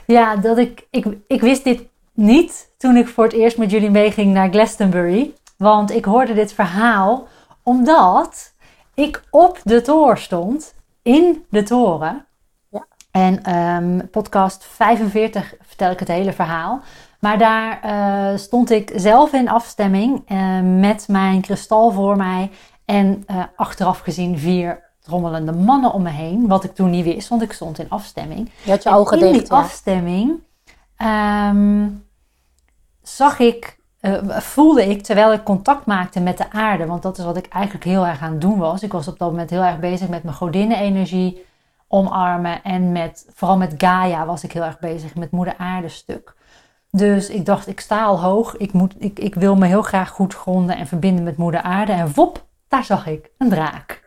[0.05, 3.91] Ja, dat ik, ik, ik wist dit niet toen ik voor het eerst met jullie
[3.91, 5.33] meeging naar Glastonbury.
[5.57, 7.27] Want ik hoorde dit verhaal
[7.63, 8.53] omdat
[8.93, 12.25] ik op de toren stond, in de toren.
[12.69, 12.85] Ja.
[13.11, 16.81] En ehm, podcast 45 vertel ik het hele verhaal.
[17.19, 22.51] Maar daar eh, stond ik zelf in afstemming eh, met mijn kristal voor mij.
[22.85, 26.47] En eh, achteraf gezien vier trommelende mannen om me heen.
[26.47, 28.51] Wat ik toen niet wist, want ik stond in afstemming.
[28.63, 29.47] Je had je En ogen in dicht.
[29.47, 29.61] die Ja.
[29.63, 30.39] afstemming
[30.97, 31.87] ehm,
[33.01, 37.23] zag ik, eh, voelde ik terwijl ik contact maakte met de aarde, want dat is
[37.25, 38.83] wat ik eigenlijk heel erg aan het doen was.
[38.83, 41.45] Ik was op dat moment heel erg bezig met mijn godinnenenergie
[41.87, 42.63] omarmen.
[42.63, 46.35] En met, vooral met Gaia was ik heel erg bezig, met moeder aarde stuk.
[46.91, 48.57] Dus ik dacht, ik sta al hoog.
[48.57, 51.91] Ik, moet, ik, ik wil me heel graag goed gronden en verbinden met moeder aarde.
[51.91, 54.03] En wop, daar zag ik een draak.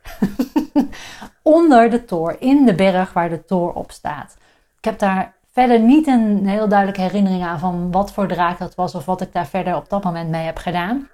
[1.42, 4.36] Onder de toor, in de berg waar de toor op staat.
[4.78, 8.74] Ik heb daar verder niet een heel duidelijke herinnering aan van wat voor draak dat
[8.74, 11.08] was of wat ik daar verder op dat moment mee heb gedaan.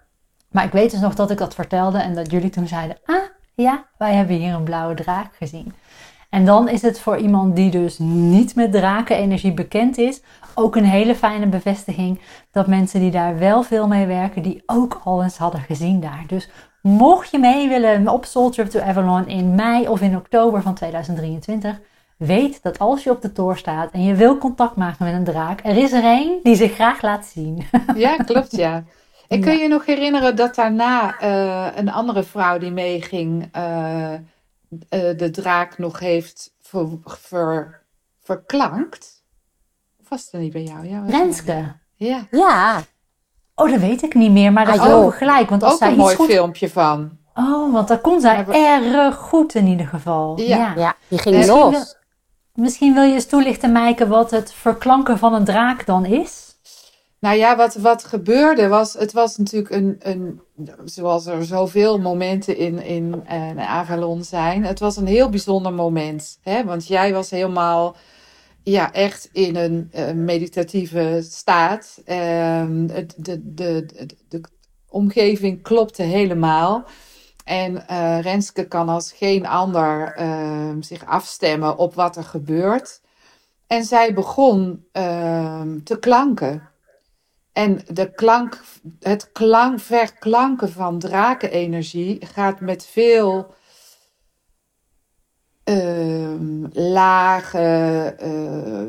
[0.51, 3.23] Maar ik weet dus nog dat ik dat vertelde en dat jullie toen zeiden: Ah
[3.55, 5.73] ja, wij hebben hier een blauwe draak gezien.
[6.31, 10.23] En dan is het voor iemand die dus niet met drakenenergie bekend is,
[10.55, 15.01] ook een hele fijne bevestiging dat mensen die daar wel veel mee werken, die ook
[15.05, 16.25] al eens hadden gezien daar.
[16.27, 16.49] Dus
[16.83, 20.75] mocht je mee willen op Soul Trip to Avalon in mei of in oktober van
[20.75, 21.81] 2023,
[22.17, 25.25] weet dat als je op de toer staat en je wil contact maken met een
[25.25, 27.67] draak, er is er één die zich graag laat zien.
[27.95, 28.85] Ja, klopt ja.
[29.29, 34.13] En kun je je nog herinneren dat daarna uh, een andere vrouw die meeging, uh,
[34.13, 34.19] uh,
[34.91, 37.83] de draak nog heeft ver, ver,
[38.23, 39.25] verklankt?
[40.01, 40.89] Of was het er niet bij jou?
[40.89, 41.75] Ja, Renske.
[41.95, 42.27] Ja.
[42.31, 42.83] Ja.
[43.63, 45.13] Oh, dat weet ik niet meer, maar dat Ah, is joh.
[45.17, 45.49] gelijk.
[45.51, 46.27] Want als Ook zij een iets mooi goed...
[46.27, 47.11] filmpje van.
[47.35, 50.41] Oh, want daar kon zij we- erg goed in ieder geval.
[50.41, 50.73] Ja.
[50.77, 51.71] Ja, die ging Misschien los.
[51.71, 51.85] wil-
[52.55, 56.51] Misschien wil je eens toelichten, Maaike, wat het verklanken van een draak dan is?
[57.21, 60.41] Nou ja, wat, wat gebeurde was, het was natuurlijk een, een
[60.85, 66.39] zoals er zoveel momenten in, in, eh, Avalon zijn, het was een heel bijzonder moment.
[66.43, 66.65] Hè?
[66.65, 67.97] Want jij was helemaal,
[68.65, 72.01] ja, echt in een eh, meditatieve staat.
[72.05, 73.87] Ehm, de, de,
[74.29, 74.41] de,
[74.89, 76.85] omgeving klopte helemaal.
[77.45, 83.01] En eh, Renske kan als geen ander ehm, zich afstemmen op wat er gebeurt.
[83.67, 86.71] En zij begon ehm, te klanken.
[87.53, 88.61] En de klank,
[89.01, 93.55] het klank, verklanken van drakenenergie gaat met veel
[95.81, 98.83] ehm, lage, eh,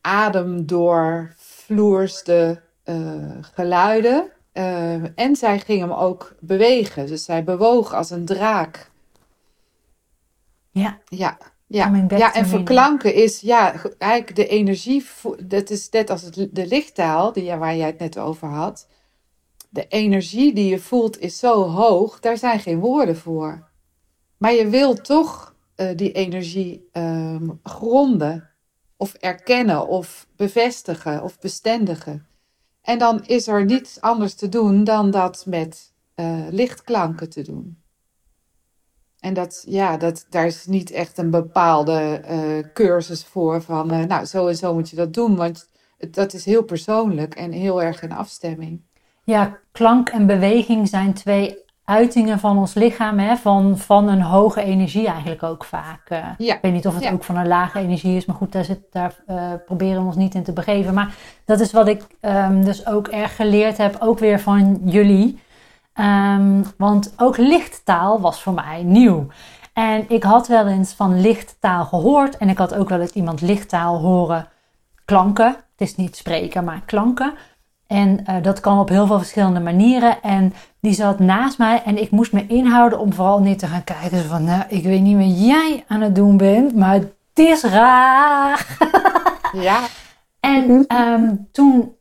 [0.00, 4.30] ademdoorvloerste eh, geluiden.
[4.52, 7.06] Eh, en zij ging hem ook bewegen.
[7.06, 8.90] Dus zij bewoog als een draak.
[10.70, 11.90] Ja, Ja, ja.
[12.18, 15.06] Ja en verklanken is ja, ge- eigenlijk de energie.
[15.42, 18.88] Dat is net als het, de lichttaal die, waar jij het net over had.
[19.68, 23.68] De energie die je voelt is zo hoog, daar zijn geen woorden voor.
[24.36, 28.50] Maar je wil toch eh, die energie ehm, gronden,
[28.96, 32.26] of erkennen, of bevestigen, of bestendigen.
[32.82, 37.82] En dan is er niets anders te doen dan dat met eh, lichtklanken te doen.
[39.20, 44.24] En dat, ja, dat, daar is niet echt een bepaalde eh, cursus voor van, nou,
[44.24, 45.36] zo en zo moet je dat doen.
[45.36, 48.82] Want het, dat is heel persoonlijk en heel erg in afstemming.
[49.24, 53.36] ja, klank en beweging zijn twee uitingen van ons lichaam, hè?
[53.36, 56.00] Van, van een hoge energie eigenlijk ook vaak.
[56.08, 56.18] eh.
[56.38, 56.54] Ja.
[56.54, 57.10] Ik weet niet of het Ja.
[57.12, 60.16] ook van een lage energie is, maar goed, daar, zit, daar eh, proberen we ons
[60.16, 60.94] niet in te begeven.
[60.94, 65.40] Maar dat is wat ik ehm, dus ook erg geleerd heb, ook weer van jullie.
[65.92, 69.26] Ehm, want ook lichttaal was voor mij nieuw.
[69.72, 73.40] En ik had wel eens van lichttaal gehoord en ik had ook wel eens iemand
[73.40, 74.48] lichttaal horen
[75.04, 75.46] klanken.
[75.46, 77.32] Het is niet spreken, maar klanken.
[77.86, 80.22] En eh, dat kan op heel veel verschillende manieren.
[80.22, 83.84] En die zat naast mij en ik moest me inhouden om vooral niet te gaan
[83.84, 84.18] kijken.
[84.22, 87.62] Zo van, nou, ik weet niet wat jij aan het doen bent, maar het is
[87.62, 88.66] raar.
[89.52, 89.80] Ja,
[90.40, 91.94] En ehm, toen,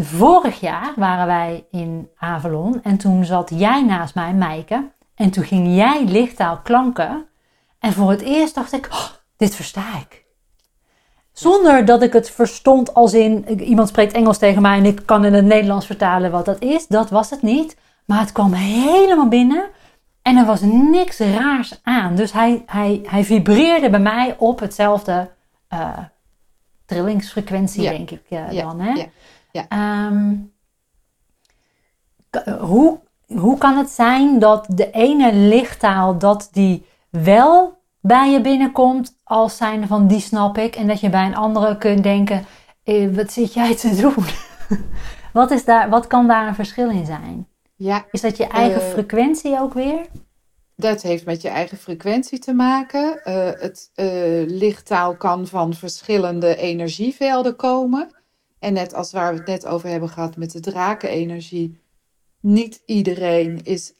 [0.00, 2.80] vorig jaar, waren wij in Avalon.
[2.82, 4.90] En toen zat jij naast mij, Maaike.
[5.14, 7.26] En toen ging jij lichttaal klanken.
[7.78, 9.04] En voor het eerst dacht ik, oh,
[9.36, 10.21] dit versta ik.
[11.32, 15.24] Zonder dat ik het verstond als in, iemand spreekt Engels tegen mij en ik kan
[15.24, 16.86] in het Nederlands vertalen wat dat is.
[16.86, 17.76] Dat was het niet.
[18.04, 19.64] Maar het kwam helemaal binnen.
[20.22, 22.14] En er was niks raars aan.
[22.14, 25.30] Dus hij, hij, hij vibreerde bij mij op hetzelfde
[25.68, 25.98] eh,
[26.86, 27.90] trillingsfrequentie, Ja.
[27.90, 28.80] denk ik eh, Ja, dan.
[28.80, 29.06] Hè?
[29.52, 30.34] ja, Ehm,
[32.60, 39.14] hoe, hoe kan het zijn dat de ene lichttaal dat die wel bij je binnenkomt
[39.32, 42.44] als zijn van die snap ik en dat je bij een andere kunt denken
[42.84, 44.24] eh, wat zit jij te doen?
[45.32, 47.46] wat, is daar, wat kan daar een verschil in zijn?
[47.76, 48.06] ja.
[48.10, 50.06] Is dat je eigen Eh, frequentie ook weer?
[50.76, 53.24] Dat heeft met je eigen frequentie te maken.
[53.24, 54.06] Eh, het eh,
[54.46, 58.08] lichttaal kan van verschillende energievelden komen.
[58.58, 61.80] En net als waar we het net over hebben gehad met de drakenenergie,
[62.40, 63.92] niet iedereen is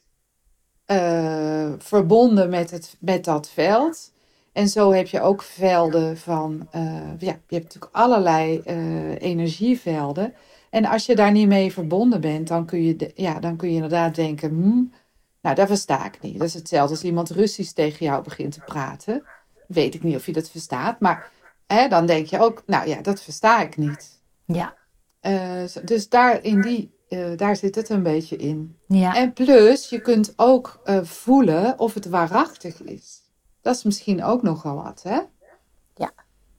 [1.77, 4.12] verbonden met, het, met dat veld.
[4.53, 6.81] En zo heb je ook velden van, eh,
[7.19, 10.33] ja, je hebt natuurlijk allerlei eh, energievelden.
[10.69, 13.67] En als je daar niet mee verbonden bent, dan kun je, de- ja, dan kun
[13.69, 14.93] je inderdaad denken, hmm,
[15.41, 16.37] nou, dat versta ik niet.
[16.39, 19.23] Dat is hetzelfde als iemand Russisch tegen jou begint te praten.
[19.67, 20.99] weet ik niet of je dat verstaat.
[20.99, 21.31] Maar
[21.67, 24.21] hè, dan denk je ook, nou ja, dat versta ik niet.
[24.45, 24.75] Ja,
[25.19, 26.91] Eh, dus daar, in die,
[27.35, 28.77] daar zit het een beetje in.
[28.87, 33.21] ja, En plus, je kunt ook voelen of het waarachtig is.
[33.63, 35.19] Dat is misschien ook nogal wat, hè?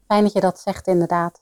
[0.07, 1.40] Fijn dat je dat zegt, inderdaad.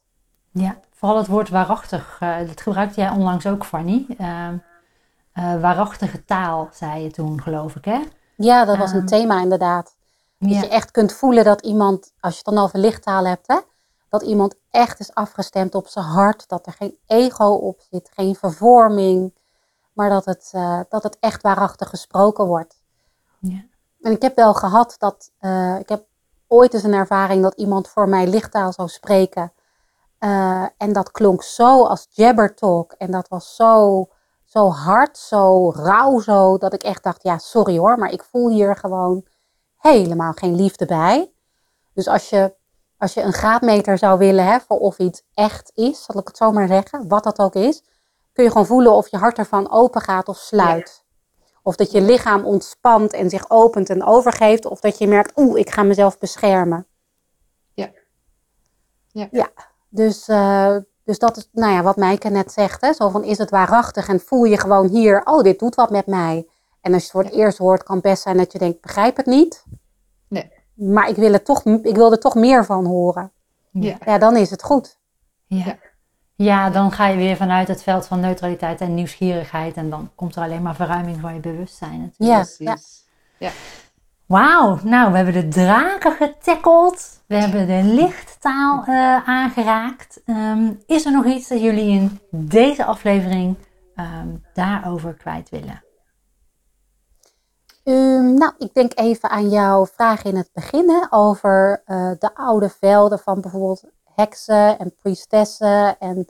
[0.50, 0.80] ja.
[0.90, 4.06] Vooral het woord waarachtig, eh, dat gebruikte jij onlangs ook, Fanny.
[4.18, 4.56] Ehm,
[5.32, 8.00] eh, waarachtige taal, zei je toen, geloof ik, hè?
[8.36, 9.96] Ja, dat was een Ehm, thema, inderdaad.
[10.38, 13.46] Dat Ja, je echt kunt voelen dat iemand, als je het dan over lichttaal hebt,
[13.46, 13.58] hè,
[14.08, 16.48] dat iemand echt is afgestemd op zijn hart.
[16.48, 19.34] Dat er geen ego op zit, geen vervorming.
[19.92, 22.80] Maar dat het, eh, dat het echt waarachtig gesproken wordt.
[23.38, 23.64] ja,
[24.02, 26.04] En ik heb wel gehad dat, eh, ik heb
[26.48, 29.52] ooit eens een ervaring dat iemand voor mij lichttaal zou spreken.
[30.18, 32.92] Eh, en dat klonk zo als jabber talk.
[32.92, 34.06] En dat was zo,
[34.44, 38.48] zo hard, zo rauw, zo dat ik echt dacht, ja, sorry hoor, maar ik voel
[38.48, 39.26] hier gewoon
[39.76, 41.32] helemaal geen liefde bij.
[41.94, 42.54] Dus als je,
[42.98, 46.36] als je een graadmeter zou willen hè, voor of iets echt is, zal ik het
[46.36, 47.82] zo maar zeggen, wat dat ook is,
[48.32, 51.01] kun je gewoon voelen of je hart ervan open gaat of sluit.
[51.62, 55.58] Of dat je lichaam ontspant en zich opent en overgeeft, of dat je merkt, oeh,
[55.58, 56.86] ik ga mezelf beschermen.
[57.74, 57.90] Ja.
[59.08, 59.28] Ja.
[59.30, 59.50] Ja,
[59.88, 62.80] dus, eh, dus dat is nou ja, wat Mijke net zegt.
[62.80, 62.92] Hè?
[62.92, 66.06] Zo van, is het waarachtig en voel je gewoon hier, oh, dit doet wat met
[66.06, 66.48] mij.
[66.80, 68.80] En als je het voor het eerst hoort, kan het best zijn dat je denkt,
[68.80, 69.64] begrijp het niet.
[70.28, 70.52] Nee.
[70.74, 73.32] Maar ik wil, het toch, ik wil er toch meer van horen.
[73.70, 73.98] Ja.
[74.04, 74.98] Ja, dan is het goed.
[75.46, 75.78] ja.
[76.42, 76.52] Ja.
[76.52, 79.76] Ja, dan ga je weer vanuit het veld van neutraliteit en nieuwsgierigheid.
[79.76, 82.54] En dan komt er alleen maar verruiming van je bewustzijn natuurlijk.
[82.58, 82.72] Ja, ja.
[82.72, 83.80] Precies.
[84.26, 87.22] Wauw, nou we hebben de draken getackeld.
[87.26, 90.22] We hebben de lichttaal eh, aangeraakt.
[90.24, 93.56] Ehm, is er nog iets dat jullie in deze aflevering
[93.94, 95.84] ehm, daarover kwijt willen?
[97.84, 102.34] Ehm, nou, ik denk even aan jouw vraag in het begin hè, over eh, de
[102.34, 106.26] oude velden van bijvoorbeeld heksen en priestessen en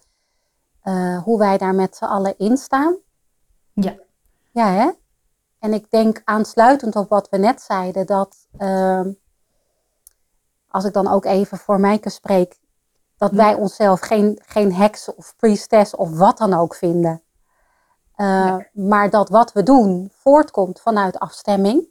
[0.82, 2.96] eh, hoe wij daar met z'n allen in staan.
[3.72, 3.94] Ja.
[4.52, 4.90] Ja, hè?
[5.58, 9.12] En ik denk aansluitend op wat we net zeiden, dat ehm,
[10.68, 12.60] als ik dan ook even voor Mijke spreek,
[13.16, 17.22] dat wij onszelf geen, geen heks of priestess of wat dan ook vinden.
[18.16, 21.86] Uh, Maar dat wat we doen voortkomt vanuit afstemming.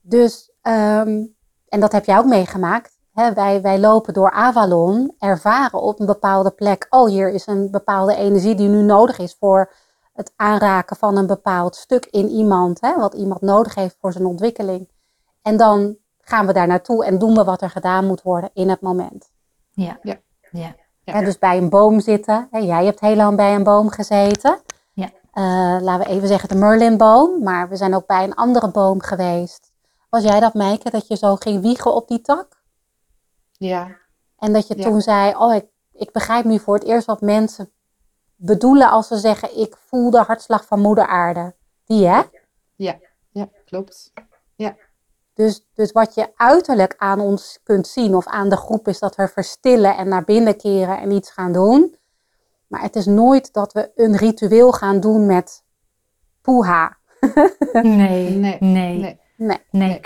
[0.00, 1.36] Dus, um,
[1.68, 2.98] en dat heb jij ook meegemaakt.
[3.20, 3.32] Hè?
[3.32, 6.86] Wij, wij lopen door Avalon, ervaren op een bepaalde plek.
[6.90, 9.72] Oh, hier is een bepaalde energie die nu nodig is voor
[10.12, 12.80] het aanraken van een bepaald stuk in iemand.
[12.80, 12.96] Hè?
[12.96, 14.88] Wat iemand nodig heeft voor zijn ontwikkeling.
[15.42, 18.68] En dan gaan we daar naartoe en doen we wat er gedaan moet worden in
[18.68, 19.30] het moment.
[19.70, 19.98] Ja.
[20.02, 20.20] Ja.
[21.04, 21.20] ja.
[21.20, 22.48] Dus bij een boom zitten.
[22.50, 24.60] Hè, jij hebt heel lang bij een boom gezeten.
[24.92, 25.10] Ja.
[25.34, 27.42] Uh, laten we even zeggen de Merlinboom.
[27.42, 29.72] Maar we zijn ook bij een andere boom geweest.
[30.10, 32.59] Was jij dat, Meike, dat je zo ging wiegen op die tak?
[33.68, 33.96] Ja.
[34.38, 34.84] En dat je Ja.
[34.84, 37.72] toen zei, oh, ik, ik begrijp nu voor het eerst wat mensen
[38.36, 41.54] bedoelen als ze zeggen, ik voel de hartslag van moeder aarde.
[41.84, 42.22] Die, hè?
[42.76, 44.12] Ja, klopt.
[45.34, 49.16] Dus, dus wat je uiterlijk aan ons kunt zien of aan de groep is dat
[49.16, 51.96] we verstillen en naar binnen keren en iets gaan doen.
[52.66, 55.64] Maar het is nooit dat we een ritueel gaan doen met
[56.40, 56.96] poeha.
[57.72, 59.60] Nee, Nee, nee, nee, Nee.
[59.70, 60.00] Nee.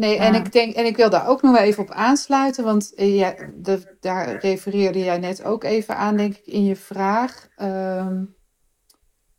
[0.00, 0.18] Nee.
[0.18, 0.38] en Ja.
[0.38, 3.34] ik denk, en ik wil daar ook nog wel even op aansluiten, want eh, ja,
[3.54, 7.48] de, daar refereerde jij net ook even aan, denk ik, in je vraag.
[7.56, 8.24] Ehm,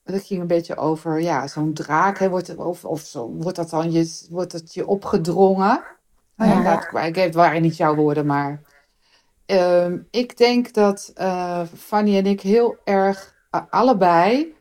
[0.03, 3.57] dat ging een beetje over, ja, zo'n draak, hè, wordt, het- of, of zo, wordt
[3.57, 5.83] dat dan je, wordt het je opgedrongen?
[6.37, 6.75] Oh ja.
[6.91, 8.61] Dat, ik heb, waren niet jouw woorden, maar
[9.45, 13.35] ehm, ik denk dat eh, Fanny en ik heel erg
[13.69, 14.55] allebei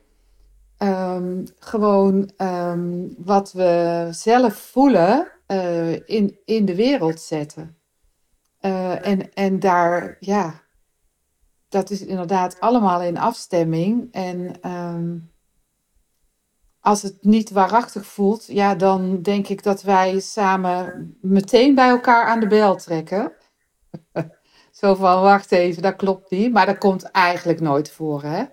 [0.77, 2.31] ehm, gewoon
[3.17, 7.77] wat we zelf voelen eh, in, in de wereld zetten.
[8.59, 10.61] Eh, en, en daar, ja,
[11.69, 14.07] dat is inderdaad allemaal in afstemming.
[14.11, 15.17] En ehm,
[16.79, 22.25] als het niet waarachtig voelt, ja, dan denk ik dat wij samen meteen bij elkaar
[22.25, 23.33] aan de bel trekken.
[24.71, 26.51] Zo van, wacht even, dat klopt niet.
[26.51, 28.43] Maar dat komt eigenlijk nooit voor, hè?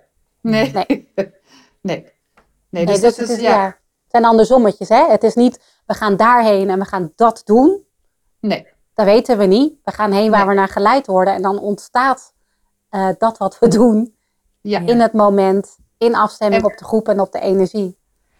[0.40, 0.72] Nee.
[0.72, 0.86] Nee.
[1.14, 1.32] nee.
[1.80, 2.04] Nee,
[2.70, 3.64] Nee, dus dus dat het is, ja.
[3.64, 3.76] het
[4.08, 5.06] zijn andersommetjes, hè?
[5.08, 7.82] Het is niet, we gaan daarheen en we gaan dat doen.
[8.40, 8.66] nee.
[8.94, 9.74] Dat weten we niet.
[9.84, 10.48] We gaan heen waar Nee.
[10.48, 11.34] we naar geleid worden.
[11.34, 12.32] En dan ontstaat
[12.88, 14.14] eh, dat wat we doen
[14.60, 17.98] Ja, in het moment, in afstemming En- op de groep en op de energie.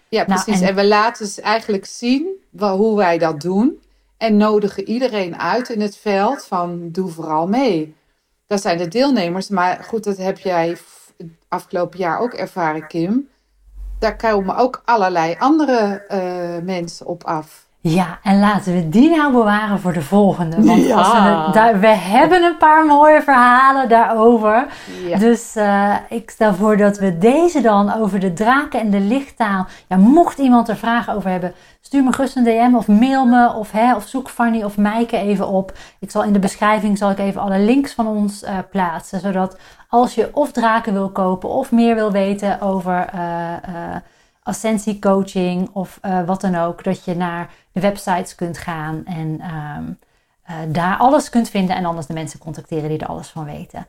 [0.08, 0.62] ja Nou, precies.
[0.62, 0.74] en- en...
[0.74, 2.28] we laten ze eigenlijk zien
[2.58, 3.82] hoe wij dat doen.
[4.16, 7.96] En nodigen iedereen uit in het veld van doe vooral mee.
[8.46, 9.48] Dat zijn de deelnemers.
[9.48, 10.76] Maar goed, dat heb jij
[11.48, 13.28] afgelopen jaar ook ervaren, Kim.
[13.98, 17.67] Daar komen ook allerlei andere eh, mensen op af.
[17.80, 20.64] Ja, en laten we die nou bewaren voor de volgende.
[20.64, 20.96] Want Ja.
[20.96, 24.66] als we, daar, we hebben een paar mooie verhalen daarover.
[25.06, 25.18] Ja.
[25.18, 29.66] Dus eh, ik stel voor dat we deze dan over de draken en de lichttaal.
[29.88, 33.52] Ja, mocht iemand er vragen over hebben, stuur me gerust een DM of mail me
[33.54, 35.72] of, hè, of zoek Fanny of Maaike even op.
[36.00, 39.20] Ik zal in de beschrijving zal ik even alle links van ons eh, plaatsen.
[39.20, 39.58] Zodat
[39.88, 43.20] als je of draken wil kopen of meer wil weten over eh,
[44.48, 49.92] ascensiecoaching of eh, wat dan ook, dat je naar de websites kunt gaan en ehm,
[50.42, 53.86] eh, daar alles kunt vinden en anders de mensen contacteren die er alles van weten.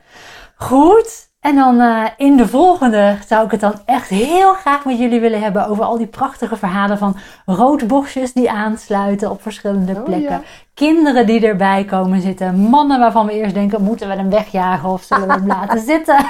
[0.55, 1.28] Goed.
[1.39, 5.19] En dan eh, in de volgende zou ik het dan echt heel graag met jullie
[5.19, 10.31] willen hebben over al die prachtige verhalen van roodbosjes die aansluiten op verschillende Oh, plekken.
[10.31, 10.41] ja.
[10.73, 12.55] Kinderen die erbij komen zitten.
[12.59, 16.25] Mannen waarvan we eerst denken, moeten we hem wegjagen of zullen we hem laten zitten?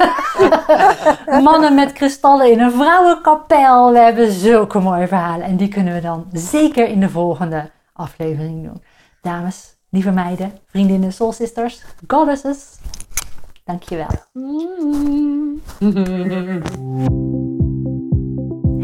[1.43, 3.91] Mannen met kristallen in een vrouwenkapel.
[3.91, 5.45] We hebben zulke mooie verhalen.
[5.45, 8.83] En die kunnen we dan zeker in de volgende aflevering doen.
[9.21, 12.78] Dames, lieve meiden, vriendinnen, soul sisters, goddesses.
[13.69, 14.07] Dankjewel.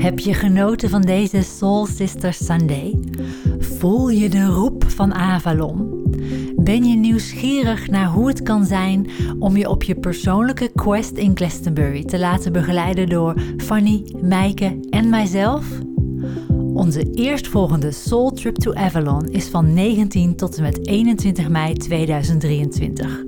[0.06, 3.00] Heb je genoten van deze Soul Sisters Sunday?
[3.60, 6.04] Voel je de roep van Avalon?
[6.56, 9.10] Ben je nieuwsgierig naar hoe het kan zijn
[9.40, 15.10] om je op je persoonlijke quest in Glastonbury te laten begeleiden door Fanny, Mijke en
[15.10, 15.66] mijzelf?
[16.76, 23.24] Onze eerstvolgende Soul Trip to Avalon is van 19 tot en met 21 mei 2023.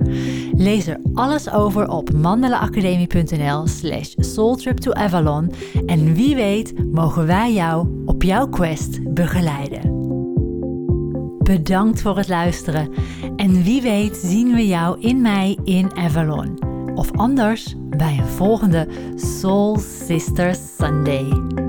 [0.58, 5.52] Lees er alles over op mandelaacademie.nl slash soultriptoavalon
[5.86, 9.96] en wie weet mogen wij jou op jouw quest begeleiden.
[11.38, 12.90] Bedankt voor het luisteren
[13.36, 16.58] en wie weet zien we jou in mei in Avalon.
[16.94, 21.67] Of anders bij een volgende Soul Sisters Sunday.